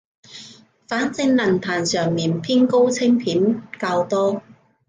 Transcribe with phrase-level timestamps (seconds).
[0.87, 4.41] 反正論壇上面偏高清片較多